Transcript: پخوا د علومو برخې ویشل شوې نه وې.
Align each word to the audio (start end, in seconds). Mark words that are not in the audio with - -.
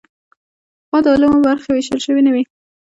پخوا 0.83 0.99
د 1.03 1.05
علومو 1.13 1.39
برخې 1.47 1.69
ویشل 1.71 1.99
شوې 2.05 2.21
نه 2.25 2.31
وې. 2.33 2.43